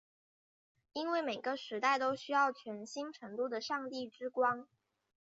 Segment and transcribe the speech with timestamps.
[0.93, 4.67] 因为每个时代都需要全新程度的上帝之光。